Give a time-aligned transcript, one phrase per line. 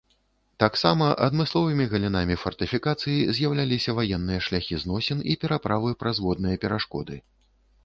[0.61, 7.15] Таксама адмысловымі галінамі фартыфікацыі з'яўляліся ваенныя шляхі зносін і пераправы праз водныя перашкоды.